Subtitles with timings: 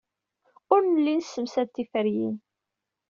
[0.73, 2.35] Ur nelli nessemsad tiferyin.